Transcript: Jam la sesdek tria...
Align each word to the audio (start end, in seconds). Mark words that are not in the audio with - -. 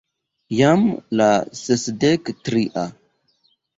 Jam 0.59 0.87
la 1.21 1.27
sesdek 1.59 2.33
tria... 2.49 2.87